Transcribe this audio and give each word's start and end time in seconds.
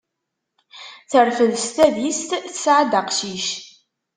Terfed 1.11 1.53
s 1.63 1.65
tadist, 1.75 2.29
tesɛa-d 2.45 2.93
aqcic. 2.99 3.47